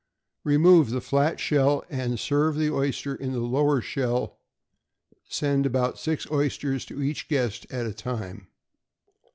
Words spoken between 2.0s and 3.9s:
serve the oyster in the lower